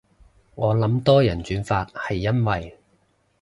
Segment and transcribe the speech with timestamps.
[0.55, 2.75] 我諗多人轉發係因為